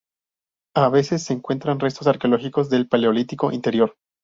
A 0.75 0.89
veces 0.89 1.21
se 1.21 1.33
encuentran 1.33 1.79
restos 1.79 2.07
arqueológicos 2.07 2.71
del 2.71 2.87
Paleolítico 2.87 3.51
inferior. 3.51 3.97